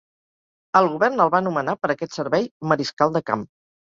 [0.79, 3.45] El govern el va nomenar per aquest servei mariscal de camp.